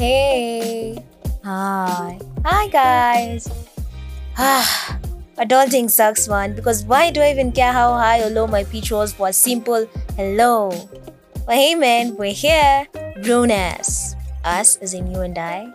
Hey. 0.00 0.96
Hi. 1.44 2.16
Hi, 2.48 2.64
guys. 2.72 3.44
Ah, 4.32 4.96
adulting 5.36 5.92
sucks, 5.92 6.24
man. 6.24 6.56
Because 6.56 6.88
why 6.88 7.12
do 7.12 7.20
I 7.20 7.36
even 7.36 7.52
care 7.52 7.68
how 7.68 7.92
high 7.92 8.24
or 8.24 8.32
low 8.32 8.46
my 8.48 8.64
pitch 8.64 8.88
was 8.88 9.12
for 9.12 9.28
a 9.28 9.32
simple 9.36 9.84
hello? 10.16 10.72
But 11.44 11.60
hey, 11.60 11.76
man, 11.76 12.16
we're 12.16 12.32
here. 12.32 12.88
Grown 13.20 13.52
ass. 13.52 14.16
Us, 14.40 14.80
as 14.80 14.96
in 14.96 15.12
you 15.12 15.20
and 15.20 15.36
I. 15.36 15.68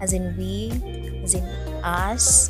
As 0.00 0.16
in 0.16 0.32
we. 0.40 0.72
As 1.20 1.36
in 1.36 1.44
us. 1.84 2.48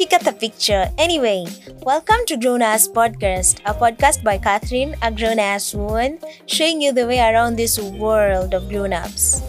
You 0.00 0.08
got 0.08 0.24
the 0.24 0.32
picture. 0.32 0.88
Anyway, 0.96 1.44
welcome 1.84 2.24
to 2.32 2.40
Grown 2.40 2.64
Ass 2.64 2.88
Podcast, 2.88 3.60
a 3.68 3.76
podcast 3.76 4.24
by 4.24 4.40
Catherine, 4.40 4.96
a 5.04 5.12
grown 5.12 5.38
ass 5.38 5.74
woman, 5.76 6.24
showing 6.48 6.80
you 6.80 6.96
the 6.96 7.04
way 7.04 7.20
around 7.20 7.60
this 7.60 7.76
world 7.76 8.56
of 8.56 8.72
grown 8.72 8.96
ups. 8.96 9.44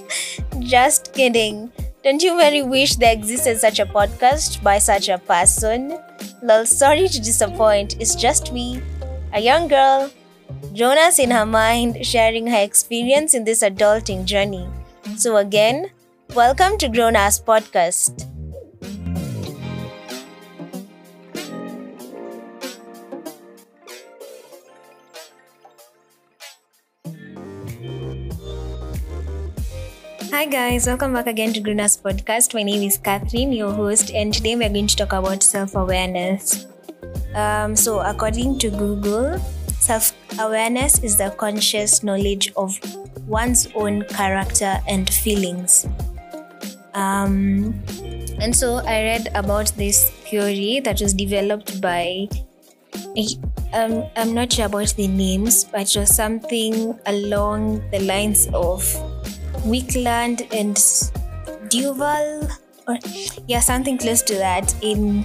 Just 0.60 1.12
kidding. 1.14 1.70
Don't 2.04 2.22
you 2.22 2.36
very 2.36 2.62
wish 2.62 2.96
there 2.96 3.12
existed 3.12 3.58
such 3.58 3.78
a 3.78 3.86
podcast 3.86 4.62
by 4.62 4.78
such 4.78 5.08
a 5.08 5.18
person? 5.18 5.98
Lol, 6.42 6.66
sorry 6.66 7.08
to 7.08 7.20
disappoint. 7.20 8.00
It's 8.00 8.16
just 8.16 8.52
me, 8.52 8.82
a 9.32 9.40
young 9.40 9.68
girl, 9.68 10.10
Jonas 10.72 11.18
in 11.18 11.30
her 11.30 11.46
mind, 11.46 12.04
sharing 12.04 12.46
her 12.48 12.58
experience 12.58 13.34
in 13.34 13.44
this 13.44 13.62
adulting 13.62 14.24
journey. 14.24 14.68
So, 15.16 15.36
again, 15.36 15.90
welcome 16.34 16.76
to 16.78 16.88
Grown 16.88 17.14
Ass 17.14 17.40
Podcast. 17.40 18.31
Hi 30.32 30.46
guys, 30.46 30.86
welcome 30.86 31.12
back 31.12 31.26
again 31.26 31.52
to 31.52 31.60
Gruna's 31.60 31.98
podcast. 31.98 32.54
My 32.54 32.62
name 32.62 32.80
is 32.80 32.96
Catherine, 32.96 33.52
your 33.52 33.70
host, 33.70 34.10
and 34.14 34.32
today 34.32 34.56
we 34.56 34.64
are 34.64 34.70
going 34.70 34.86
to 34.86 34.96
talk 34.96 35.12
about 35.12 35.42
self-awareness. 35.42 36.68
Um, 37.34 37.76
so, 37.76 38.00
according 38.00 38.58
to 38.60 38.70
Google, 38.70 39.38
self-awareness 39.78 41.04
is 41.04 41.18
the 41.18 41.36
conscious 41.36 42.02
knowledge 42.02 42.50
of 42.56 42.80
one's 43.28 43.68
own 43.74 44.04
character 44.08 44.80
and 44.88 45.10
feelings. 45.10 45.86
Um, 46.94 47.76
and 48.40 48.56
so, 48.56 48.76
I 48.76 49.04
read 49.04 49.28
about 49.34 49.66
this 49.76 50.08
theory 50.32 50.80
that 50.80 51.02
was 51.02 51.12
developed 51.12 51.78
by 51.82 52.26
um, 53.74 54.08
I'm 54.16 54.32
not 54.32 54.50
sure 54.50 54.64
about 54.64 54.94
the 54.96 55.08
names, 55.08 55.64
but 55.64 55.94
it 55.94 56.00
was 56.00 56.16
something 56.16 56.98
along 57.04 57.84
the 57.90 58.00
lines 58.00 58.48
of 58.54 58.80
Wicklund 59.64 60.46
and 60.52 60.76
Duval, 61.70 62.48
or 62.88 62.98
yeah, 63.46 63.60
something 63.60 63.96
close 63.96 64.22
to 64.22 64.34
that 64.34 64.74
in 64.82 65.24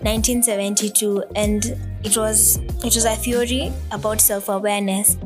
1972, 0.00 1.24
and 1.34 1.64
it 2.04 2.16
was 2.16 2.58
it 2.84 2.94
was 2.94 3.04
a 3.04 3.16
theory 3.16 3.72
about 3.90 4.20
self-awareness, 4.20 5.16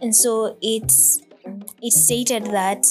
and 0.00 0.14
so 0.14 0.56
it's 0.62 1.22
it 1.82 1.92
stated 1.92 2.46
that, 2.46 2.86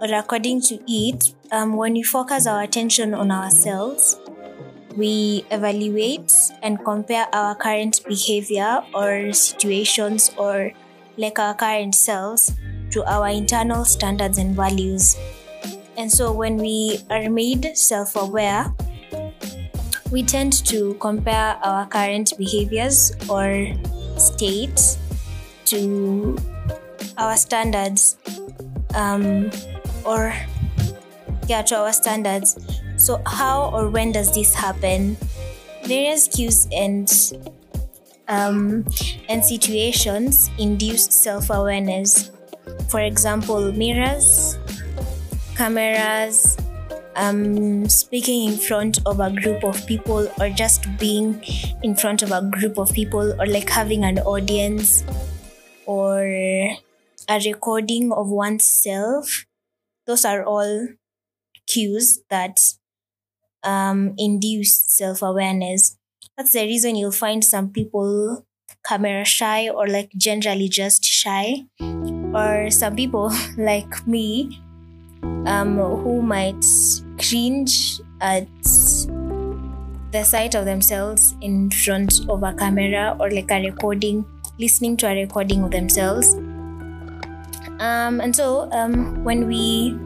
or 0.00 0.12
according 0.14 0.60
to 0.62 0.78
it, 0.88 1.34
um, 1.52 1.74
when 1.74 1.92
we 1.92 2.02
focus 2.02 2.46
our 2.46 2.62
attention 2.62 3.14
on 3.14 3.30
ourselves, 3.30 4.18
we 4.96 5.44
evaluate 5.50 6.32
and 6.62 6.84
compare 6.84 7.26
our 7.32 7.54
current 7.54 8.00
behavior 8.08 8.82
or 8.92 9.32
situations 9.32 10.32
or 10.36 10.72
like 11.16 11.38
our 11.38 11.54
current 11.54 11.94
selves 11.94 12.52
to 12.92 13.04
our 13.04 13.28
internal 13.28 13.84
standards 13.84 14.38
and 14.38 14.54
values. 14.54 15.16
And 15.96 16.10
so 16.10 16.32
when 16.32 16.56
we 16.56 17.00
are 17.10 17.28
made 17.28 17.76
self 17.76 18.16
aware, 18.16 18.72
we 20.10 20.22
tend 20.22 20.64
to 20.66 20.94
compare 21.00 21.56
our 21.64 21.86
current 21.86 22.32
behaviors 22.38 23.12
or 23.28 23.68
states 24.16 24.98
to 25.66 26.36
our 27.16 27.36
standards 27.36 28.16
um, 28.94 29.50
or 30.04 30.34
yeah 31.48 31.62
to 31.62 31.76
our 31.76 31.92
standards. 31.92 32.56
So 32.96 33.20
how 33.26 33.70
or 33.72 33.88
when 33.88 34.12
does 34.12 34.34
this 34.34 34.54
happen? 34.54 35.16
Various 35.84 36.28
cues 36.28 36.68
and 36.72 37.10
um, 38.28 38.84
and 39.28 39.44
situations 39.44 40.50
induce 40.58 41.06
self-awareness 41.06 42.30
for 42.88 43.00
example, 43.00 43.72
mirrors, 43.72 44.58
cameras, 45.56 46.56
um, 47.16 47.88
speaking 47.88 48.52
in 48.52 48.58
front 48.58 48.98
of 49.06 49.20
a 49.20 49.30
group 49.30 49.64
of 49.64 49.86
people, 49.86 50.28
or 50.40 50.50
just 50.50 50.86
being 50.98 51.42
in 51.82 51.94
front 51.94 52.22
of 52.22 52.32
a 52.32 52.42
group 52.42 52.78
of 52.78 52.92
people, 52.92 53.34
or 53.40 53.46
like 53.46 53.68
having 53.68 54.04
an 54.04 54.18
audience, 54.20 55.04
or 55.86 56.22
a 56.22 57.40
recording 57.44 58.12
of 58.12 58.28
oneself. 58.28 59.46
Those 60.06 60.24
are 60.24 60.44
all 60.44 60.88
cues 61.66 62.20
that 62.28 62.58
um, 63.62 64.14
induce 64.18 64.74
self 64.74 65.22
awareness. 65.22 65.96
That's 66.36 66.52
the 66.52 66.62
reason 66.62 66.96
you'll 66.96 67.12
find 67.12 67.44
some 67.44 67.70
people 67.70 68.46
camera 68.84 69.24
shy 69.24 69.68
or 69.68 69.86
like 69.86 70.10
generally 70.16 70.68
just 70.68 71.04
shy 71.04 71.64
or 72.34 72.70
some 72.70 72.96
people 72.96 73.32
like 73.56 74.06
me 74.06 74.60
um, 75.46 75.76
who 75.76 76.22
might 76.22 76.64
cringe 77.18 78.00
at 78.20 78.46
the 80.12 80.22
sight 80.24 80.54
of 80.54 80.64
themselves 80.64 81.34
in 81.40 81.70
front 81.70 82.28
of 82.28 82.42
a 82.42 82.52
camera 82.54 83.16
or 83.18 83.30
like 83.30 83.50
a 83.50 83.64
recording, 83.64 84.24
listening 84.58 84.96
to 84.98 85.06
a 85.06 85.14
recording 85.22 85.64
of 85.64 85.70
themselves. 85.70 86.34
Um, 87.80 88.20
and 88.20 88.34
so 88.34 88.70
um, 88.72 89.24
when 89.24 89.46
we 89.46 89.98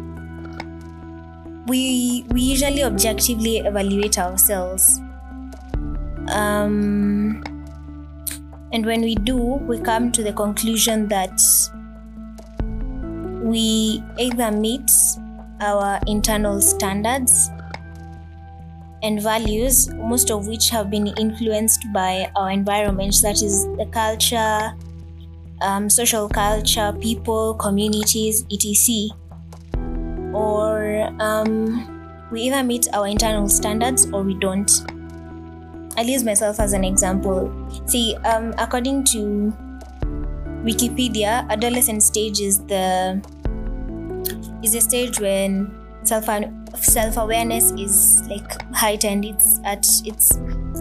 we 1.66 2.24
we 2.30 2.40
usually 2.40 2.84
objectively 2.84 3.58
evaluate 3.58 4.18
ourselves. 4.18 5.00
Um, 6.32 7.42
and 8.72 8.84
when 8.84 9.00
we 9.02 9.14
do, 9.14 9.36
we 9.36 9.78
come 9.78 10.10
to 10.12 10.22
the 10.22 10.32
conclusion 10.32 11.08
that 11.08 11.38
we 13.46 14.02
either 14.18 14.50
meet 14.50 14.90
our 15.60 16.00
internal 16.06 16.60
standards 16.60 17.50
and 19.02 19.22
values, 19.22 19.88
most 19.94 20.30
of 20.30 20.48
which 20.48 20.68
have 20.70 20.90
been 20.90 21.06
influenced 21.06 21.86
by 21.92 22.30
our 22.34 22.50
environment, 22.50 23.14
that 23.22 23.40
is 23.42 23.66
the 23.78 23.86
culture, 23.92 24.74
um, 25.62 25.88
social 25.88 26.28
culture, 26.28 26.92
people, 27.00 27.54
communities, 27.54 28.44
etc. 28.52 29.16
Or 30.34 31.08
um, 31.20 32.28
we 32.32 32.42
either 32.42 32.64
meet 32.64 32.88
our 32.92 33.06
internal 33.06 33.48
standards 33.48 34.06
or 34.12 34.22
we 34.22 34.34
don't. 34.34 34.70
I'll 35.96 36.04
use 36.04 36.24
myself 36.24 36.58
as 36.58 36.72
an 36.72 36.84
example. 36.84 37.48
See, 37.86 38.16
um, 38.16 38.54
according 38.58 39.04
to 39.04 39.54
Wikipedia, 40.64 41.48
adolescent 41.48 42.02
stage 42.02 42.40
is 42.40 42.58
the 42.66 43.22
is 44.62 44.74
a 44.74 44.80
stage 44.80 45.20
when 45.20 45.74
self 46.04 46.26
self 46.76 47.16
awareness 47.16 47.72
is 47.72 48.26
like 48.28 48.62
heightened. 48.72 49.24
It's 49.24 49.60
at 49.64 49.86
its 50.04 50.38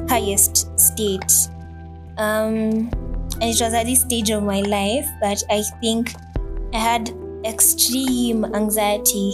highest 0.09 0.79
state. 0.79 1.49
Um, 2.17 2.89
and 3.41 3.43
it 3.43 3.59
was 3.59 3.73
at 3.73 3.85
this 3.85 4.01
stage 4.01 4.29
of 4.29 4.43
my 4.43 4.61
life 4.61 5.07
that 5.21 5.43
I 5.49 5.61
think 5.81 6.13
I 6.73 6.77
had 6.77 7.11
extreme 7.43 8.45
anxiety 8.45 9.33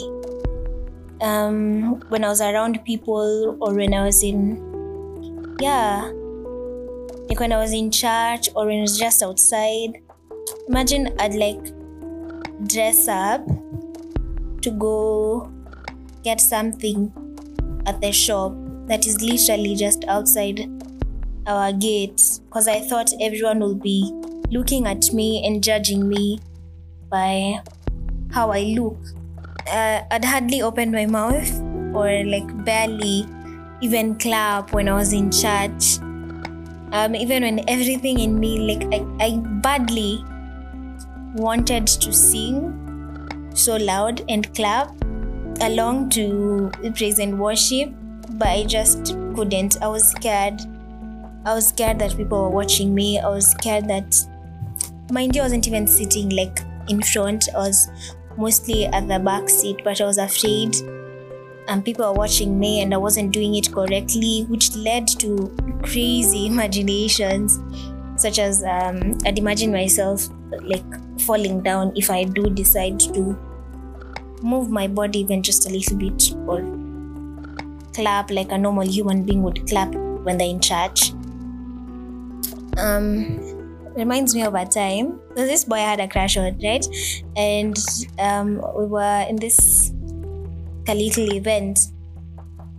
um, 1.21 1.99
when 2.09 2.23
I 2.23 2.29
was 2.29 2.41
around 2.41 2.83
people 2.83 3.57
or 3.61 3.73
when 3.75 3.93
I 3.93 4.05
was 4.05 4.23
in, 4.23 5.55
yeah, 5.59 6.11
like 7.29 7.39
when 7.39 7.53
I 7.53 7.59
was 7.59 7.73
in 7.73 7.91
church 7.91 8.49
or 8.55 8.65
when 8.65 8.79
I 8.79 8.81
was 8.81 8.97
just 8.97 9.21
outside. 9.21 10.01
Imagine 10.67 11.15
I'd 11.19 11.35
like 11.35 11.61
dress 12.67 13.07
up 13.07 13.41
to 14.61 14.71
go 14.71 15.51
get 16.23 16.39
something 16.39 17.11
at 17.85 17.99
the 18.01 18.11
shop 18.11 18.53
that 18.87 19.07
is 19.07 19.21
literally 19.21 19.75
just 19.75 20.05
outside 20.07 20.69
our 21.47 21.73
gate 21.73 22.21
because 22.45 22.67
I 22.67 22.81
thought 22.81 23.11
everyone 23.19 23.59
will 23.59 23.75
be 23.75 24.11
looking 24.51 24.85
at 24.85 25.11
me 25.13 25.45
and 25.45 25.63
judging 25.63 26.07
me 26.07 26.39
by 27.09 27.59
how 28.31 28.51
I 28.51 28.75
look. 28.77 28.97
Uh, 29.67 30.01
I'd 30.11 30.25
hardly 30.25 30.61
open 30.61 30.91
my 30.91 31.05
mouth 31.05 31.51
or 31.95 32.23
like 32.25 32.65
barely 32.65 33.25
even 33.81 34.15
clap 34.15 34.73
when 34.73 34.87
I 34.87 34.93
was 34.93 35.13
in 35.13 35.31
church. 35.31 35.99
Um, 36.93 37.15
even 37.15 37.43
when 37.43 37.69
everything 37.69 38.19
in 38.19 38.39
me, 38.39 38.75
like 38.75 38.87
I, 38.93 39.25
I 39.25 39.37
badly 39.61 40.23
wanted 41.35 41.87
to 41.87 42.11
sing 42.11 42.90
so 43.53 43.77
loud 43.77 44.23
and 44.29 44.53
clap 44.55 44.93
along 45.61 46.09
to 46.11 46.71
praise 46.95 47.19
and 47.19 47.39
worship, 47.39 47.91
but 48.31 48.47
I 48.47 48.63
just 48.63 49.15
couldn't. 49.35 49.81
I 49.81 49.87
was 49.87 50.09
scared. 50.09 50.61
I 51.45 51.53
was 51.53 51.67
scared 51.67 51.99
that 51.99 52.15
people 52.15 52.43
were 52.43 52.49
watching 52.49 52.93
me. 52.93 53.19
I 53.19 53.27
was 53.27 53.49
scared 53.51 53.87
that, 53.87 54.15
mind 55.11 55.35
you, 55.35 55.41
I 55.41 55.45
wasn't 55.45 55.67
even 55.67 55.87
sitting 55.87 56.29
like 56.29 56.61
in 56.87 57.01
front. 57.01 57.49
I 57.53 57.57
was 57.57 57.89
mostly 58.37 58.85
at 58.87 59.07
the 59.07 59.19
back 59.19 59.49
seat, 59.49 59.81
but 59.83 59.99
I 60.01 60.05
was 60.05 60.17
afraid 60.17 60.75
and 61.67 61.85
people 61.85 62.05
were 62.05 62.17
watching 62.17 62.59
me 62.59 62.81
and 62.81 62.93
I 62.93 62.97
wasn't 62.97 63.31
doing 63.31 63.55
it 63.55 63.71
correctly, 63.71 64.45
which 64.49 64.75
led 64.75 65.07
to 65.19 65.55
crazy 65.83 66.45
imaginations, 66.51 67.59
such 68.17 68.39
as 68.39 68.63
um, 68.63 69.17
I'd 69.25 69.37
imagine 69.37 69.71
myself 69.71 70.27
like 70.61 71.21
falling 71.21 71.61
down 71.61 71.93
if 71.95 72.09
I 72.09 72.23
do 72.23 72.49
decide 72.49 72.99
to 72.99 73.37
move 74.41 74.69
my 74.69 74.87
body 74.87 75.19
even 75.19 75.43
just 75.43 75.69
a 75.69 75.71
little 75.71 75.97
bit 75.97 76.33
or 76.47 76.61
clap 77.93 78.31
like 78.31 78.51
a 78.51 78.57
normal 78.57 78.87
human 78.87 79.23
being 79.23 79.43
would 79.43 79.67
clap 79.67 79.93
when 80.23 80.37
they're 80.37 80.49
in 80.49 80.59
church. 80.59 81.11
Um, 82.77 83.51
reminds 83.95 84.33
me 84.33 84.43
of 84.43 84.55
a 84.55 84.65
time. 84.65 85.19
So 85.35 85.45
this 85.45 85.65
boy 85.65 85.75
I 85.75 85.79
had 85.79 85.99
a 85.99 86.07
crush 86.07 86.37
on, 86.37 86.57
right? 86.63 86.85
And 87.35 87.77
um, 88.19 88.55
we 88.77 88.85
were 88.85 89.25
in 89.29 89.35
this 89.35 89.91
little 90.87 91.31
event, 91.33 91.79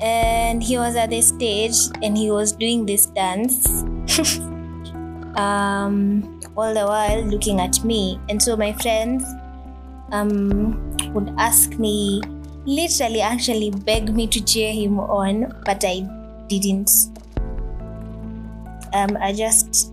and 0.00 0.62
he 0.62 0.76
was 0.76 0.96
at 0.96 1.10
the 1.10 1.22
stage 1.22 1.76
and 2.02 2.16
he 2.16 2.30
was 2.30 2.52
doing 2.52 2.84
this 2.84 3.06
dance. 3.06 3.84
um, 5.36 6.40
all 6.56 6.74
the 6.74 6.86
while 6.86 7.22
looking 7.24 7.60
at 7.60 7.84
me, 7.84 8.20
and 8.28 8.42
so 8.42 8.56
my 8.56 8.72
friends 8.72 9.24
um, 10.12 10.96
would 11.14 11.32
ask 11.38 11.78
me, 11.78 12.20
literally, 12.64 13.20
actually 13.20 13.70
beg 13.70 14.14
me 14.14 14.26
to 14.28 14.44
cheer 14.44 14.72
him 14.72 15.00
on, 15.00 15.54
but 15.64 15.84
I 15.84 16.00
didn't. 16.48 16.90
Um, 18.92 19.16
I 19.20 19.32
just 19.32 19.92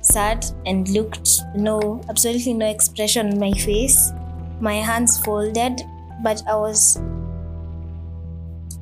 sat 0.00 0.52
and 0.66 0.88
looked, 0.90 1.40
no, 1.56 2.00
absolutely 2.08 2.54
no 2.54 2.66
expression 2.66 3.32
on 3.32 3.38
my 3.38 3.52
face, 3.52 4.12
my 4.60 4.74
hands 4.74 5.18
folded, 5.24 5.82
but 6.22 6.42
I 6.48 6.54
was 6.54 7.00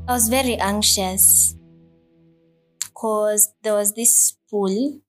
I 0.08 0.12
was 0.12 0.28
very 0.28 0.56
anxious 0.56 1.54
because 2.80 3.52
there 3.62 3.74
was 3.74 3.94
this 3.94 4.36
pool. 4.50 5.00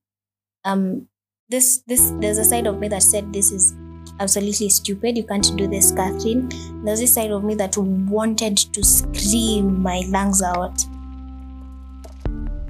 Um, 0.64 1.08
this 1.50 1.84
this 1.88 2.12
there's 2.20 2.38
a 2.38 2.46
side 2.46 2.68
of 2.68 2.80
me 2.80 2.88
that 2.88 3.04
said 3.04 3.34
this 3.34 3.52
is 3.52 3.76
absolutely 4.20 4.70
stupid. 4.70 5.18
You 5.18 5.24
can't 5.24 5.56
do 5.58 5.68
this, 5.68 5.92
Catherine. 5.92 6.50
There's 6.84 7.00
this 7.00 7.14
side 7.14 7.32
of 7.32 7.44
me 7.44 7.56
that 7.56 7.78
wanted 7.78 8.58
to 8.58 8.84
scream 8.84 9.82
my 9.82 10.04
lungs 10.08 10.42
out. 10.42 10.86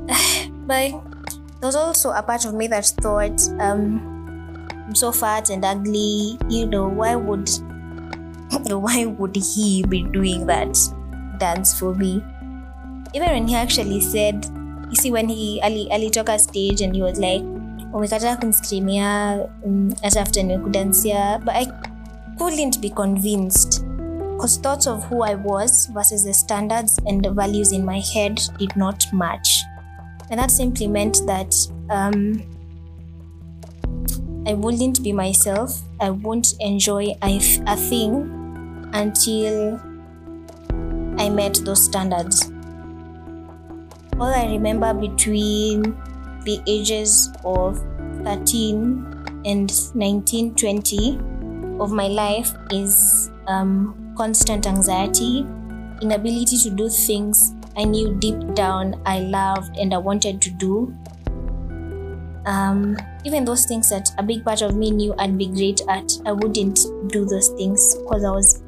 but 0.68 0.90
there 0.90 1.68
was 1.68 1.76
also 1.76 2.12
a 2.12 2.24
part 2.24 2.46
of 2.46 2.54
me 2.54 2.68
that 2.68 2.86
thought, 3.02 3.40
um, 3.60 4.68
I'm 4.72 4.96
so 4.96 5.12
fat 5.12 5.50
and 5.50 5.64
ugly. 5.64 6.38
You 6.50 6.66
know, 6.68 6.88
why 6.88 7.16
would 7.16 7.50
why 8.70 9.06
would 9.06 9.36
he 9.36 9.84
be 9.84 10.04
doing 10.04 10.48
that? 10.48 10.78
dance 11.42 11.74
for 11.74 11.98
me. 11.98 12.22
Even 13.18 13.34
when 13.34 13.48
he 13.50 13.56
actually 13.58 14.00
said, 14.00 14.46
you 14.94 14.96
see, 14.96 15.10
when 15.10 15.28
he 15.28 15.60
ali, 15.66 15.90
alitoka 15.92 16.40
stage 16.40 16.80
and 16.86 16.96
he 16.96 17.02
was 17.02 17.20
like, 17.20 17.42
umekataa 17.94 18.36
kunskrimia 18.36 19.40
um, 19.66 19.94
hata 20.02 21.40
but 21.46 21.56
I 21.56 21.68
couldn't 22.38 22.80
be 22.80 22.90
convinced 22.90 23.84
because 24.42 24.58
thoughts 24.58 24.88
of 24.88 25.04
who 25.04 25.22
I 25.22 25.36
was 25.36 25.88
versus 25.94 26.24
the 26.24 26.34
standards 26.34 27.00
and 27.06 27.24
the 27.24 27.30
values 27.30 27.72
in 27.72 27.86
my 27.86 28.00
head 28.00 28.42
did 28.58 28.76
not 28.76 29.06
match. 29.14 29.62
And 30.32 30.40
that 30.40 30.50
simply 30.50 30.88
meant 30.88 31.22
that 31.28 31.54
um, 31.92 32.42
I 34.48 34.54
wouldn't 34.56 35.04
be 35.04 35.14
myself. 35.14 35.80
I 36.00 36.10
won't 36.10 36.56
enjoy 36.60 37.14
a, 37.22 37.38
a 37.68 37.76
thing 37.76 38.90
until 38.94 39.80
I 41.20 41.30
met 41.30 41.62
those 41.64 41.84
standards. 41.84 42.52
All 44.20 44.34
I 44.34 44.48
remember 44.48 44.92
between 44.96 45.96
the 46.44 46.62
ages 46.68 47.30
of 47.44 47.78
13 48.24 49.42
and 49.46 49.96
19, 49.96 50.56
20 50.56 51.20
of 51.80 51.92
my 51.92 52.08
life 52.08 52.54
is 52.72 53.32
um, 53.48 54.14
constant 54.18 54.68
anxiety, 54.68 55.46
inability 56.02 56.58
to 56.58 56.70
do 56.70 56.90
things 56.90 57.54
I 57.78 57.86
knew 57.86 58.16
deep 58.16 58.54
down 58.54 59.02
I 59.06 59.20
loved 59.20 59.78
and 59.78 59.94
I 59.94 59.98
wanted 59.98 60.42
to 60.42 60.52
do. 60.52 60.94
Um, 62.46 62.98
even 63.24 63.46
those 63.46 63.66
things 63.66 63.90
that 63.90 64.10
a 64.18 64.24
big 64.24 64.44
part 64.44 64.62
of 64.62 64.76
me 64.76 64.92
knew 64.92 65.14
I'd 65.18 65.38
be 65.38 65.48
great 65.48 65.82
at, 65.88 66.12
I 66.26 66.32
wouldn't 66.32 66.80
do 67.08 67.26
those 67.26 67.50
things 67.50 67.96
because 67.96 68.24
I 68.24 68.32
was 68.32 68.64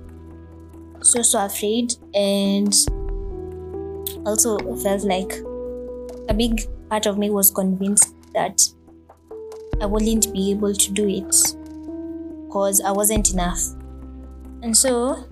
so 1.02 1.22
so 1.22 1.44
afraid 1.46 1.96
and 2.14 2.74
also 4.26 4.58
felt 4.78 5.04
like 5.04 5.34
a 6.30 6.34
big 6.34 6.62
part 6.94 7.08
of 7.08 7.18
me 7.18 7.32
was 7.32 7.50
convinced 7.50 8.14
that 8.36 8.62
I 9.82 9.88
wouldn't 9.88 10.32
be 10.32 10.52
able 10.52 10.76
to 10.76 10.92
do 10.92 11.08
it 11.08 11.34
because 12.46 12.82
I 12.82 12.92
wasn't 12.92 13.32
enough. 13.34 13.58
And 14.62 14.78
so, 14.78 15.26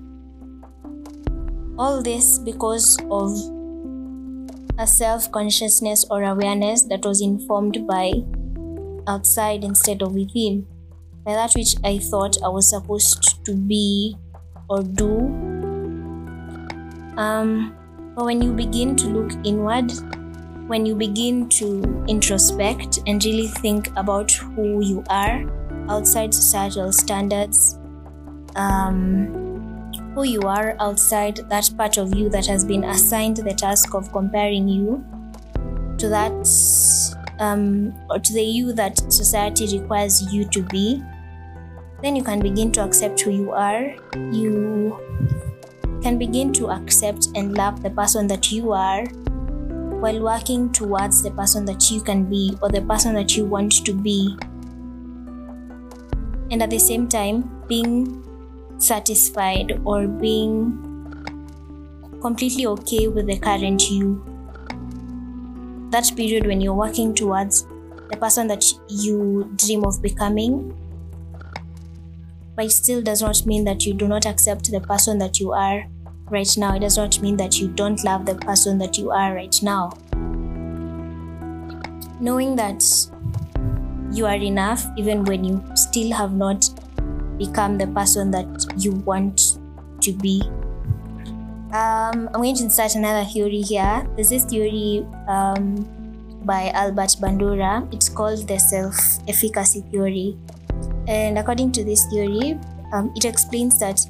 all 1.77 2.01
this 2.01 2.39
because 2.39 2.97
of 3.11 3.29
a 4.79 4.87
self 4.87 5.31
consciousness 5.31 6.03
or 6.09 6.23
awareness 6.23 6.81
that 6.89 7.05
was 7.05 7.21
informed 7.21 7.85
by 7.85 8.11
outside 9.07 9.63
instead 9.63 10.01
of 10.01 10.15
within, 10.15 10.65
by 11.23 11.33
that 11.33 11.53
which 11.53 11.75
I 11.83 11.99
thought 11.99 12.41
I 12.43 12.49
was 12.49 12.71
supposed 12.71 13.45
to 13.45 13.53
be 13.53 14.17
or 14.67 14.81
do 14.81 15.13
um, 17.17 17.75
but 18.15 18.25
when 18.25 18.41
you 18.41 18.51
begin 18.51 18.95
to 18.95 19.07
look 19.07 19.31
inward, 19.45 19.91
when 20.71 20.85
you 20.85 20.95
begin 20.95 21.49
to 21.49 21.83
introspect 22.07 22.99
and 23.05 23.25
really 23.25 23.47
think 23.47 23.89
about 23.97 24.31
who 24.31 24.79
you 24.79 25.03
are 25.09 25.43
outside 25.89 26.33
societal 26.33 26.93
standards, 26.93 27.77
um, 28.55 29.91
who 30.15 30.23
you 30.23 30.39
are 30.43 30.77
outside 30.79 31.35
that 31.49 31.69
part 31.77 31.97
of 31.97 32.15
you 32.15 32.29
that 32.29 32.45
has 32.45 32.63
been 32.63 32.85
assigned 32.85 33.35
the 33.35 33.53
task 33.53 33.93
of 33.93 34.09
comparing 34.13 34.65
you 34.65 35.03
to 35.97 36.07
that 36.07 36.31
um, 37.39 37.93
or 38.09 38.17
to 38.17 38.31
the 38.31 38.41
you 38.41 38.71
that 38.71 38.97
society 39.11 39.77
requires 39.77 40.33
you 40.33 40.45
to 40.45 40.63
be, 40.63 41.03
then 42.01 42.15
you 42.15 42.23
can 42.23 42.39
begin 42.39 42.71
to 42.71 42.81
accept 42.81 43.19
who 43.19 43.31
you 43.31 43.51
are. 43.51 43.93
You 44.31 44.97
can 46.01 46.17
begin 46.17 46.53
to 46.53 46.69
accept 46.69 47.27
and 47.35 47.57
love 47.57 47.83
the 47.83 47.89
person 47.89 48.25
that 48.27 48.53
you 48.53 48.71
are 48.71 49.03
while 50.01 50.19
working 50.19 50.71
towards 50.71 51.21
the 51.21 51.31
person 51.31 51.63
that 51.65 51.89
you 51.91 52.01
can 52.01 52.25
be 52.25 52.57
or 52.61 52.69
the 52.69 52.81
person 52.81 53.13
that 53.13 53.37
you 53.37 53.45
want 53.45 53.85
to 53.85 53.93
be. 53.93 54.35
And 56.49 56.61
at 56.61 56.71
the 56.71 56.79
same 56.79 57.07
time, 57.07 57.63
being 57.67 58.23
satisfied 58.77 59.79
or 59.85 60.07
being 60.07 60.89
completely 62.19 62.65
okay 62.65 63.07
with 63.07 63.27
the 63.27 63.37
current 63.37 63.89
you. 63.89 64.25
That 65.91 66.11
period 66.15 66.47
when 66.47 66.61
you're 66.61 66.73
working 66.73 67.13
towards 67.13 67.65
the 68.09 68.17
person 68.17 68.47
that 68.47 68.65
you 68.89 69.51
dream 69.55 69.85
of 69.85 70.01
becoming 70.01 70.75
but 72.55 72.65
it 72.65 72.71
still 72.71 73.01
does 73.01 73.21
not 73.21 73.45
mean 73.45 73.63
that 73.63 73.85
you 73.85 73.93
do 73.93 74.07
not 74.07 74.25
accept 74.25 74.71
the 74.71 74.81
person 74.81 75.17
that 75.17 75.39
you 75.39 75.51
are 75.51 75.85
right 76.31 76.57
now. 76.57 76.75
It 76.75 76.79
does 76.79 76.97
not 76.97 77.19
mean 77.21 77.37
that 77.37 77.59
you 77.59 77.67
don't 77.67 78.03
love 78.03 78.25
the 78.25 78.35
person 78.35 78.77
that 78.79 78.97
you 78.97 79.11
are 79.11 79.35
right 79.35 79.55
now. 79.61 79.91
Knowing 82.19 82.55
that 82.55 82.83
you 84.11 84.25
are 84.25 84.35
enough 84.35 84.85
even 84.97 85.23
when 85.23 85.43
you 85.43 85.63
still 85.75 86.11
have 86.13 86.33
not 86.33 86.69
become 87.37 87.77
the 87.77 87.87
person 87.87 88.31
that 88.31 88.47
you 88.77 88.91
want 88.91 89.57
to 90.01 90.13
be. 90.13 90.41
Um, 91.71 92.27
I'm 92.33 92.41
going 92.43 92.55
to 92.55 92.63
insert 92.63 92.95
another 92.95 93.27
theory 93.29 93.61
here. 93.61 94.05
There's 94.15 94.29
this 94.29 94.43
theory 94.43 95.05
um, 95.27 95.87
by 96.43 96.69
Albert 96.71 97.15
Bandura. 97.21 97.87
It's 97.93 98.09
called 98.09 98.47
the 98.47 98.59
self 98.59 98.95
efficacy 99.27 99.81
theory. 99.89 100.37
And 101.07 101.37
according 101.37 101.71
to 101.73 101.83
this 101.83 102.05
theory, 102.11 102.59
um, 102.91 103.11
it 103.15 103.25
explains 103.25 103.79
that 103.79 104.05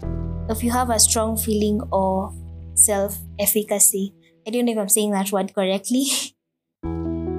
if 0.52 0.64
you 0.64 0.72
have 0.72 0.90
a 0.90 1.00
strong 1.00 1.38
feeling 1.38 1.82
of 1.92 2.34
self 2.74 3.18
efficacy, 3.40 4.14
I 4.46 4.52
don't 4.52 4.66
know 4.66 4.74
if 4.74 4.78
I'm 4.78 4.90
saying 4.90 5.12
that 5.12 5.32
word 5.32 5.54
correctly. 5.54 6.08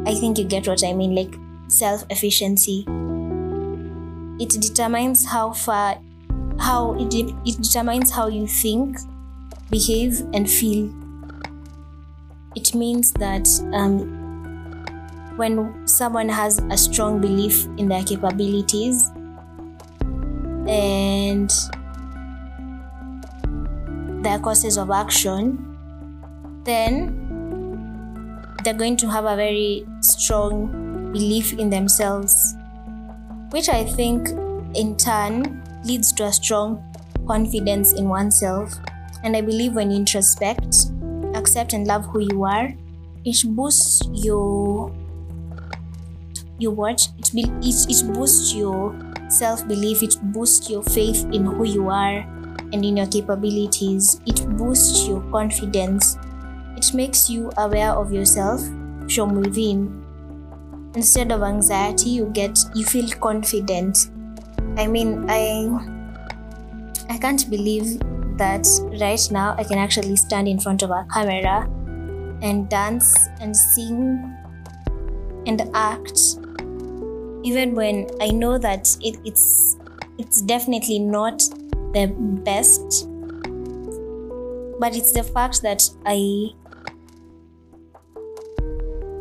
I 0.06 0.14
think 0.14 0.38
you 0.38 0.44
get 0.44 0.66
what 0.66 0.84
I 0.84 0.92
mean, 0.92 1.14
like 1.14 1.34
self 1.68 2.04
efficiency. 2.10 2.84
It 4.40 4.50
determines 4.50 5.26
how 5.26 5.52
far 5.52 6.00
how 6.58 6.94
it, 6.94 7.10
de- 7.10 7.34
it 7.44 7.60
determines 7.60 8.10
how 8.10 8.28
you 8.28 8.46
think, 8.46 8.96
behave, 9.70 10.20
and 10.32 10.48
feel. 10.48 10.92
It 12.54 12.74
means 12.74 13.12
that 13.14 13.48
um, 13.72 14.22
when 15.36 15.86
someone 15.86 16.28
has 16.28 16.60
a 16.70 16.76
strong 16.76 17.20
belief 17.20 17.66
in 17.78 17.88
their 17.88 18.04
capabilities 18.04 19.10
and 20.68 21.50
their 24.22 24.38
courses 24.38 24.76
of 24.76 24.90
action, 24.90 25.58
then 26.64 27.18
they're 28.64 28.74
going 28.74 28.96
to 28.96 29.10
have 29.10 29.24
a 29.24 29.36
very 29.36 29.84
strong 30.00 31.10
belief 31.12 31.52
in 31.54 31.70
themselves, 31.70 32.54
which 33.50 33.68
I 33.68 33.84
think 33.84 34.28
in 34.74 34.96
turn 34.96 35.62
leads 35.84 36.12
to 36.14 36.24
a 36.24 36.32
strong 36.32 36.82
confidence 37.26 37.92
in 37.92 38.08
oneself. 38.08 38.72
And 39.24 39.36
I 39.36 39.40
believe 39.40 39.74
when 39.74 39.90
you 39.90 39.98
introspect, 39.98 40.90
accept, 41.36 41.72
and 41.72 41.86
love 41.86 42.06
who 42.06 42.20
you 42.20 42.44
are, 42.44 42.72
it 43.24 43.42
boosts 43.46 44.02
your 44.12 44.92
your 46.58 46.72
what 46.72 47.08
it, 47.18 47.30
be, 47.34 47.42
it, 47.62 47.86
it 47.88 48.12
boosts 48.14 48.54
your 48.54 48.94
self-belief 49.28 50.02
it 50.02 50.14
boosts 50.32 50.70
your 50.70 50.82
faith 50.82 51.24
in 51.32 51.44
who 51.44 51.64
you 51.64 51.88
are 51.88 52.24
and 52.72 52.84
in 52.84 52.96
your 52.96 53.06
capabilities 53.06 54.20
it 54.26 54.46
boosts 54.56 55.06
your 55.06 55.20
confidence. 55.30 56.16
It 56.76 56.92
makes 56.94 57.30
you 57.30 57.50
aware 57.58 57.92
of 57.92 58.12
yourself 58.12 58.60
from 59.14 59.34
within 59.34 60.02
instead 60.94 61.32
of 61.32 61.42
anxiety 61.42 62.10
you 62.10 62.26
get 62.26 62.58
you 62.74 62.84
feel 62.84 63.08
confident. 63.20 64.10
I 64.76 64.86
mean 64.86 65.26
i 65.28 65.68
i 67.10 67.18
can't 67.18 67.48
believe 67.50 67.98
that 68.38 68.66
right 69.00 69.28
now 69.30 69.54
i 69.58 69.64
can 69.64 69.78
actually 69.78 70.16
stand 70.16 70.48
in 70.48 70.58
front 70.58 70.82
of 70.82 70.90
a 70.90 71.06
camera 71.12 71.68
and 72.42 72.68
dance 72.68 73.28
and 73.40 73.56
sing 73.56 74.18
and 75.46 75.70
act. 75.74 76.18
Even 77.44 77.74
when 77.74 78.06
i 78.20 78.28
know 78.28 78.56
that 78.58 78.96
it, 79.00 79.18
it's 79.24 79.76
it's 80.18 80.42
definitely 80.42 80.98
not 80.98 81.42
the 81.92 82.06
best 82.44 83.08
but 84.78 84.96
it's 84.96 85.12
the 85.12 85.22
fact 85.22 85.62
that 85.62 85.82
i 86.06 86.48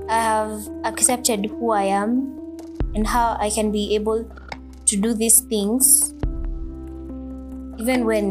i 0.09 0.19
have 0.19 0.67
accepted 0.83 1.45
who 1.45 1.71
i 1.71 1.83
am 1.83 2.37
and 2.95 3.07
how 3.07 3.37
i 3.39 3.49
can 3.49 3.71
be 3.71 3.95
able 3.95 4.23
to 4.85 4.97
do 4.97 5.13
these 5.13 5.41
things 5.41 6.13
even 7.79 8.05
when 8.05 8.25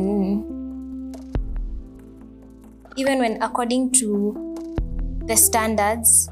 even 2.96 3.18
when 3.18 3.40
according 3.42 3.90
to 3.90 4.34
the 5.26 5.36
standards 5.36 6.28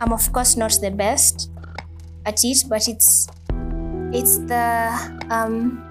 i'm 0.00 0.12
of 0.12 0.32
course 0.32 0.56
not 0.56 0.72
the 0.80 0.90
best 0.90 1.50
at 2.26 2.44
it 2.44 2.64
but 2.68 2.86
it's 2.88 3.26
it's 4.12 4.38
the 4.46 4.66
um 5.30 5.82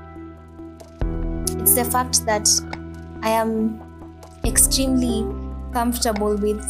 it's 1.65 1.74
the 1.74 1.84
fact 1.84 2.24
that 2.27 2.48
i 3.24 3.29
am 3.29 3.81
extremely 4.45 5.25
comfortable 5.74 6.38
with 6.38 6.62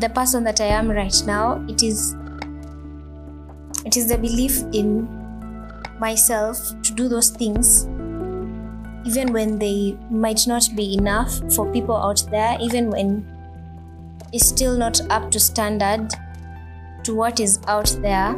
the 0.00 0.08
person 0.08 0.42
that 0.42 0.58
i 0.62 0.64
am 0.64 0.90
right 0.90 1.22
now 1.26 1.62
it 1.68 1.82
is 1.82 2.14
it 3.84 3.94
is 3.98 4.08
the 4.08 4.16
belief 4.16 4.62
in 4.72 5.06
myself 6.00 6.72
to 6.80 6.94
do 6.94 7.08
those 7.08 7.28
things 7.28 7.84
even 9.04 9.34
when 9.34 9.58
they 9.58 9.94
might 10.10 10.46
not 10.46 10.66
be 10.74 10.94
enough 10.94 11.30
for 11.54 11.70
people 11.70 11.94
out 11.94 12.24
there 12.30 12.56
even 12.58 12.88
when 12.88 13.26
it's 14.32 14.46
still 14.46 14.78
not 14.78 14.98
up 15.10 15.30
to 15.30 15.38
standard 15.38 16.08
to 17.02 17.14
what 17.14 17.38
is 17.38 17.60
out 17.66 17.94
there 18.00 18.32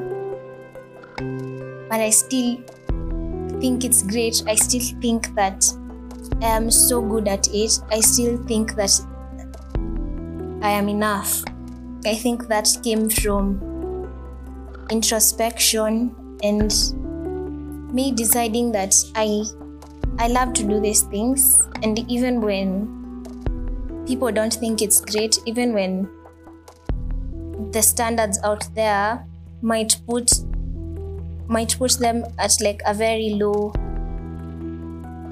but 1.88 2.00
I 2.00 2.11
still 2.11 2.59
think 3.61 3.85
it's 3.85 4.02
great. 4.02 4.43
I 4.47 4.55
still 4.55 5.00
think 5.00 5.35
that 5.35 5.64
am 6.43 6.71
so 6.71 7.01
good 7.01 7.29
at 7.29 7.49
it. 7.53 7.79
I 7.91 8.01
still 8.01 8.37
think 8.45 8.75
that 8.77 8.91
I 10.63 10.71
am 10.71 10.89
enough. 10.89 11.43
I 12.05 12.15
think 12.15 12.49
that 12.49 12.69
came 12.83 13.09
from 13.11 14.11
introspection 14.91 16.15
and 16.43 16.73
me 17.93 18.13
deciding 18.13 18.73
that 18.73 18.95
I 19.15 19.45
I 20.19 20.29
love 20.29 20.53
to 20.55 20.65
do 20.65 20.81
these 20.81 21.03
things 21.03 21.63
and 21.83 21.99
even 22.11 22.41
when 22.41 23.01
people 24.07 24.33
don't 24.33 24.53
think 24.53 24.83
it's 24.83 25.01
great, 25.01 25.39
even 25.47 25.73
when 25.73 26.11
the 27.73 27.83
standards 27.83 28.39
out 28.43 28.69
there 28.75 29.25
might 29.63 29.97
put 30.07 30.31
might 31.49 31.77
put 31.79 31.93
them 31.99 32.25
at 32.39 32.57
like 32.61 32.81
a 32.87 32.95
very 32.95 33.31
low 33.31 33.73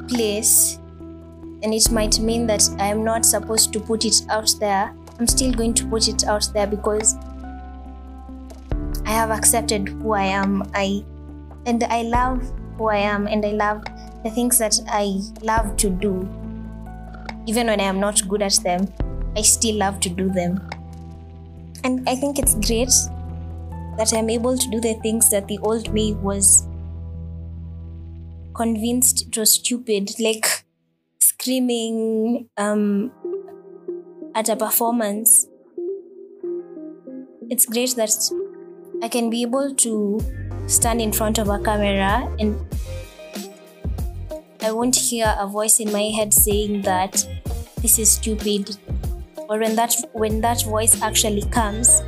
place 0.08 0.78
and 1.62 1.74
it 1.74 1.90
might 1.90 2.20
mean 2.20 2.46
that 2.46 2.62
I 2.78 2.86
am 2.86 3.04
not 3.04 3.24
supposed 3.24 3.72
to 3.72 3.80
put 3.80 4.04
it 4.04 4.22
out 4.28 4.50
there. 4.60 4.94
I'm 5.18 5.26
still 5.26 5.52
going 5.52 5.74
to 5.74 5.86
put 5.86 6.08
it 6.08 6.24
out 6.24 6.48
there 6.54 6.66
because 6.66 7.16
I 9.04 9.10
have 9.10 9.30
accepted 9.30 9.88
who 9.88 10.12
I 10.12 10.24
am. 10.24 10.70
I 10.74 11.04
and 11.66 11.82
I 11.84 12.02
love 12.02 12.40
who 12.76 12.88
I 12.88 12.98
am 12.98 13.26
and 13.26 13.44
I 13.44 13.50
love 13.50 13.84
the 14.22 14.30
things 14.30 14.58
that 14.58 14.78
I 14.88 15.20
love 15.42 15.76
to 15.78 15.90
do. 15.90 16.28
Even 17.46 17.66
when 17.66 17.80
I 17.80 17.84
am 17.84 17.98
not 17.98 18.26
good 18.28 18.42
at 18.42 18.54
them, 18.62 18.92
I 19.36 19.42
still 19.42 19.76
love 19.76 20.00
to 20.00 20.08
do 20.08 20.28
them. 20.28 20.68
And 21.84 22.08
I 22.08 22.14
think 22.14 22.38
it's 22.38 22.54
great 22.54 22.92
that 23.96 24.12
I'm 24.14 24.30
able 24.30 24.56
to 24.56 24.70
do 24.70 24.80
the 24.80 24.94
things 25.02 25.30
that 25.30 25.48
the 25.48 25.58
old 25.58 25.92
me 25.92 26.14
was 26.14 26.66
convinced 28.54 29.28
it 29.28 29.38
was 29.38 29.52
stupid, 29.54 30.10
like 30.20 30.57
screaming 31.40 32.48
um, 32.56 33.12
at 34.34 34.48
a 34.48 34.56
performance. 34.56 35.46
It's 37.48 37.64
great 37.64 37.94
that 37.94 38.10
I 39.02 39.08
can 39.08 39.30
be 39.30 39.42
able 39.42 39.72
to 39.76 40.20
stand 40.66 41.00
in 41.00 41.12
front 41.12 41.38
of 41.38 41.48
a 41.48 41.60
camera 41.62 42.28
and 42.40 42.58
I 44.62 44.72
won't 44.72 44.96
hear 44.96 45.32
a 45.38 45.46
voice 45.46 45.78
in 45.78 45.92
my 45.92 46.10
head 46.16 46.34
saying 46.34 46.82
that 46.82 47.24
this 47.82 48.00
is 48.00 48.10
stupid. 48.10 48.76
Or 49.48 49.60
when 49.60 49.76
that 49.76 49.94
when 50.12 50.40
that 50.40 50.64
voice 50.64 51.00
actually 51.00 51.42
comes, 51.50 52.02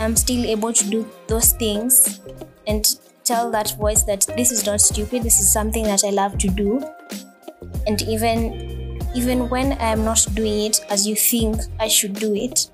I'm 0.00 0.16
still 0.16 0.46
able 0.46 0.72
to 0.72 0.84
do 0.88 1.06
those 1.28 1.52
things 1.52 2.20
and 2.66 2.86
tell 3.22 3.50
that 3.50 3.76
voice 3.76 4.02
that 4.04 4.26
this 4.34 4.50
is 4.50 4.64
not 4.64 4.80
stupid, 4.80 5.22
this 5.22 5.40
is 5.40 5.52
something 5.52 5.84
that 5.84 6.04
I 6.04 6.10
love 6.10 6.38
to 6.38 6.48
do. 6.48 6.82
And 7.86 8.02
even 8.02 9.00
even 9.14 9.48
when 9.50 9.72
I 9.72 9.92
am 9.92 10.04
not 10.04 10.26
doing 10.34 10.66
it 10.66 10.80
as 10.88 11.06
you 11.06 11.14
think 11.14 11.56
I 11.78 11.88
should 11.88 12.14
do 12.14 12.34
it, 12.34 12.70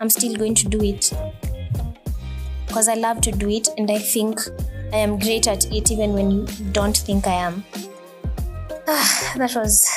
I'm 0.00 0.10
still 0.10 0.34
going 0.34 0.54
to 0.56 0.68
do 0.68 0.82
it. 0.82 1.12
Because 2.66 2.88
I 2.88 2.94
love 2.94 3.20
to 3.22 3.32
do 3.32 3.48
it 3.48 3.68
and 3.78 3.90
I 3.90 3.98
think 3.98 4.40
I 4.92 4.98
am 4.98 5.18
great 5.18 5.46
at 5.46 5.70
it 5.72 5.90
even 5.90 6.12
when 6.12 6.30
you 6.30 6.46
don't 6.72 6.96
think 6.96 7.26
I 7.26 7.34
am. 7.34 7.64
Ah, 8.88 9.32
that 9.36 9.54
was 9.54 9.88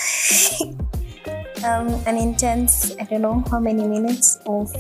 um, 1.64 1.88
an 2.06 2.18
intense, 2.18 2.96
I 3.00 3.04
don't 3.04 3.22
know 3.22 3.44
how 3.50 3.60
many 3.60 3.88
minutes 3.88 4.38
of 4.46 4.72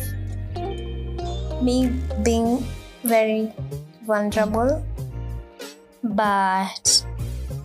me 1.61 1.89
being 2.23 2.63
very 3.03 3.51
vulnerable. 4.05 4.83
But 6.03 6.98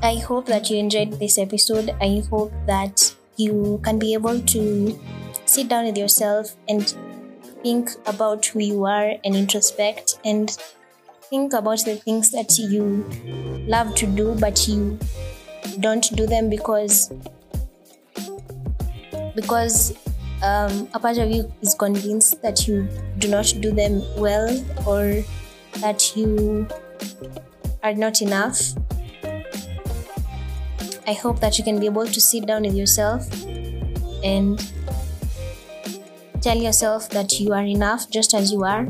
I 0.05 0.17
hope 0.17 0.45
that 0.47 0.69
you 0.69 0.77
enjoyed 0.77 1.13
this 1.13 1.39
episode. 1.39 1.97
I 1.99 2.23
hope 2.29 2.53
that 2.67 3.15
you 3.39 3.81
can 3.83 3.99
be 3.99 4.13
able 4.13 4.39
to 4.39 5.01
sit 5.47 5.69
down 5.69 5.87
with 5.87 5.97
yourself 5.97 6.55
and 6.69 6.95
think 7.63 7.89
about 8.05 8.45
who 8.45 8.61
you 8.61 8.85
are 8.85 9.15
and 9.25 9.35
introspect 9.35 10.19
and 10.23 10.51
think 11.31 11.55
about 11.55 11.87
the 11.87 11.97
things 11.97 12.31
that 12.33 12.59
you 12.59 13.09
love 13.67 13.95
to 13.95 14.07
do 14.07 14.35
but 14.35 14.69
you 14.69 14.99
don't 15.81 16.15
do 16.15 16.27
them 16.27 16.51
because 16.51 17.11
because 19.35 19.97
um, 20.43 20.87
a 20.93 21.01
part 21.01 21.17
of 21.17 21.31
you 21.31 21.51
is 21.63 21.75
convinced 21.75 22.43
that 22.43 22.69
you 22.69 22.87
do 23.17 23.29
not 23.29 23.55
do 23.61 23.73
them 23.73 24.03
well 24.19 24.53
or 24.87 25.25
that 25.81 26.15
you 26.15 26.69
are 27.83 27.95
not 27.95 28.21
enough. 28.21 28.61
I 31.07 31.13
hope 31.13 31.41
that 31.41 31.59
you 31.59 31.65
can 31.65 31.79
be 31.79 31.87
able 31.87 32.07
to 32.07 32.21
sit 32.21 32.47
down 32.47 32.63
with 32.63 32.75
yourself 32.75 33.29
and 34.25 34.59
tell 36.41 36.57
yourself 36.57 37.11
that 37.11 37.39
you 37.41 37.53
are 37.53 37.65
enough 37.65 38.09
just 38.11 38.33
as 38.33 38.51
you 38.51 38.65
are. 38.65 38.89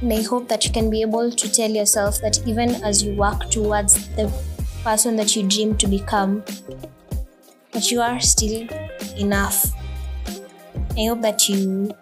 And 0.00 0.12
I 0.12 0.22
hope 0.22 0.48
that 0.48 0.64
you 0.64 0.70
can 0.70 0.88
be 0.88 1.02
able 1.02 1.32
to 1.32 1.52
tell 1.52 1.70
yourself 1.70 2.20
that 2.22 2.46
even 2.46 2.70
as 2.84 3.02
you 3.02 3.14
work 3.14 3.50
towards 3.50 4.08
the 4.16 4.32
person 4.84 5.16
that 5.16 5.34
you 5.34 5.48
dream 5.48 5.76
to 5.78 5.88
become, 5.88 6.44
that 7.72 7.90
you 7.90 8.00
are 8.00 8.20
still 8.20 8.68
enough. 9.18 9.72
I 10.96 11.06
hope 11.06 11.22
that 11.22 11.48
you, 11.48 11.92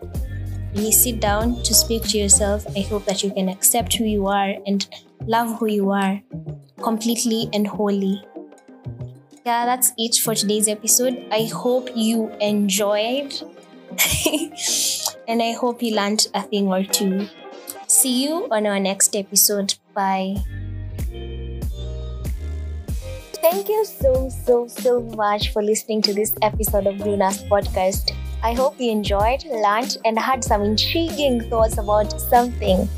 when 0.72 0.84
you 0.84 0.92
sit 0.92 1.20
down 1.20 1.62
to 1.62 1.74
speak 1.74 2.02
to 2.08 2.18
yourself, 2.18 2.66
I 2.76 2.82
hope 2.82 3.06
that 3.06 3.22
you 3.22 3.32
can 3.32 3.48
accept 3.48 3.94
who 3.94 4.04
you 4.04 4.26
are 4.26 4.54
and 4.66 4.86
love 5.26 5.58
who 5.58 5.66
you 5.66 5.90
are 5.90 6.22
completely 6.82 7.48
and 7.52 7.66
wholly. 7.66 8.24
Yeah, 9.44 9.64
that's 9.64 9.92
it 9.96 10.16
for 10.16 10.34
today's 10.34 10.68
episode. 10.68 11.26
I 11.30 11.44
hope 11.44 11.88
you 11.94 12.30
enjoyed 12.40 13.32
and 15.28 15.42
I 15.42 15.52
hope 15.52 15.82
you 15.82 15.94
learned 15.94 16.26
a 16.34 16.42
thing 16.42 16.68
or 16.68 16.84
two. 16.84 17.28
See 17.86 18.24
you 18.24 18.48
on 18.50 18.66
our 18.66 18.78
next 18.78 19.16
episode. 19.16 19.74
Bye. 19.94 20.36
Thank 23.40 23.68
you 23.68 23.84
so, 23.84 24.28
so, 24.28 24.66
so 24.66 25.00
much 25.16 25.52
for 25.52 25.62
listening 25.62 26.02
to 26.02 26.12
this 26.12 26.34
episode 26.42 26.86
of 26.86 26.98
Bruna's 26.98 27.42
podcast. 27.44 28.12
I 28.42 28.54
hope 28.54 28.80
you 28.80 28.90
enjoyed, 28.92 29.44
learned, 29.46 29.98
and 30.04 30.18
had 30.18 30.44
some 30.44 30.62
intriguing 30.62 31.40
thoughts 31.50 31.76
about 31.76 32.20
something, 32.20 32.88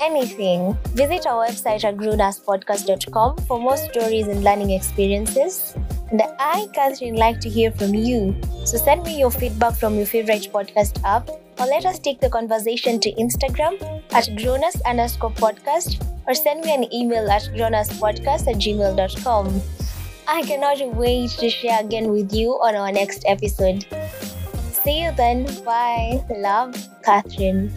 anything. 0.00 0.76
Visit 0.88 1.26
our 1.26 1.46
website 1.46 1.84
at 1.84 1.96
grunaspodcast.com 1.96 3.36
for 3.46 3.60
more 3.60 3.76
stories 3.76 4.26
and 4.26 4.42
learning 4.42 4.70
experiences. 4.70 5.74
And 6.10 6.22
I, 6.40 6.66
Catherine, 6.74 7.14
like 7.14 7.38
to 7.40 7.48
hear 7.48 7.70
from 7.70 7.94
you. 7.94 8.34
So 8.64 8.76
send 8.76 9.04
me 9.04 9.18
your 9.18 9.30
feedback 9.30 9.74
from 9.74 9.94
your 9.96 10.06
favorite 10.06 10.50
podcast 10.52 11.00
app 11.04 11.28
or 11.60 11.66
let 11.66 11.84
us 11.84 11.98
take 11.98 12.20
the 12.20 12.30
conversation 12.30 12.98
to 13.00 13.12
Instagram 13.12 13.80
at 14.10 14.24
growners 14.36 14.80
underscore 14.84 15.30
podcast 15.30 16.04
or 16.26 16.34
send 16.34 16.64
me 16.64 16.74
an 16.74 16.92
email 16.92 17.30
at 17.30 17.42
grownerspodcast 17.54 18.48
at 18.48 18.56
gmail.com. 18.56 19.62
I 20.26 20.42
cannot 20.42 20.94
wait 20.96 21.30
to 21.30 21.48
share 21.48 21.80
again 21.80 22.10
with 22.10 22.34
you 22.34 22.50
on 22.60 22.74
our 22.74 22.92
next 22.92 23.24
episode. 23.26 23.86
See 24.88 25.02
you 25.04 25.12
then. 25.12 25.44
Bye. 25.66 26.24
Love, 26.30 26.72
Catherine. 27.04 27.68